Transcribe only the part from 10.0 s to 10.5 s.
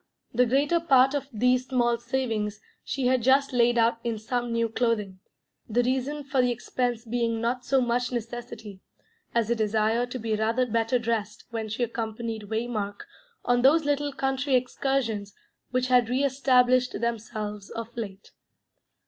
to be